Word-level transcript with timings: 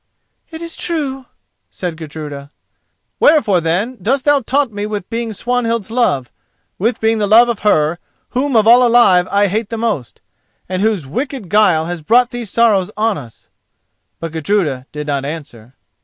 "That 0.49 0.63
is 0.63 0.75
true," 0.75 1.27
said 1.69 1.95
Gudruda. 1.95 2.49
"Wherefore, 3.19 3.61
then, 3.61 3.99
dost 4.01 4.25
thou 4.25 4.39
taunt 4.41 4.73
me 4.73 4.87
with 4.87 5.07
being 5.11 5.31
Swanhild's 5.31 5.91
love—with 5.91 6.99
being 6.99 7.19
the 7.19 7.27
love 7.27 7.49
of 7.49 7.59
her 7.59 7.99
whom 8.29 8.55
of 8.55 8.65
all 8.65 8.83
alive 8.83 9.27
I 9.29 9.45
hate 9.45 9.69
the 9.69 9.77
most—and 9.77 10.81
whose 10.81 11.05
wicked 11.05 11.49
guile 11.49 11.85
has 11.85 12.01
brought 12.01 12.31
these 12.31 12.49
sorrows 12.49 12.89
on 12.97 13.15
us?" 13.15 13.49
But 14.19 14.31
Gudruda 14.31 14.87
did 14.91 15.05
not 15.05 15.23
answer. 15.23 15.75